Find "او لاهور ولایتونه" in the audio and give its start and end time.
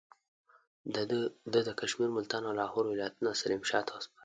2.47-3.39